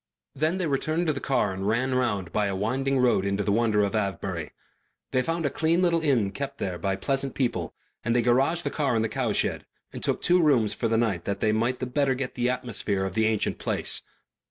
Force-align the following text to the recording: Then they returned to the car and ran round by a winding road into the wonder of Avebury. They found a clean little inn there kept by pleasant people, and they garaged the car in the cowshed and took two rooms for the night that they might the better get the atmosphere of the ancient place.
Then 0.33 0.57
they 0.57 0.65
returned 0.65 1.05
to 1.05 1.13
the 1.13 1.19
car 1.19 1.53
and 1.53 1.67
ran 1.67 1.93
round 1.93 2.31
by 2.31 2.47
a 2.47 2.55
winding 2.55 2.97
road 2.97 3.23
into 3.23 3.43
the 3.43 3.51
wonder 3.51 3.83
of 3.83 3.93
Avebury. 3.93 4.49
They 5.11 5.21
found 5.21 5.45
a 5.45 5.51
clean 5.51 5.83
little 5.83 6.01
inn 6.01 6.23
there 6.23 6.31
kept 6.31 6.81
by 6.81 6.95
pleasant 6.95 7.35
people, 7.35 7.75
and 8.03 8.15
they 8.15 8.23
garaged 8.23 8.63
the 8.63 8.71
car 8.71 8.95
in 8.95 9.03
the 9.03 9.09
cowshed 9.09 9.63
and 9.93 10.01
took 10.01 10.23
two 10.23 10.41
rooms 10.41 10.73
for 10.73 10.87
the 10.87 10.97
night 10.97 11.25
that 11.25 11.39
they 11.39 11.51
might 11.51 11.77
the 11.79 11.85
better 11.85 12.15
get 12.15 12.33
the 12.33 12.49
atmosphere 12.49 13.05
of 13.05 13.13
the 13.13 13.27
ancient 13.27 13.59
place. 13.59 14.01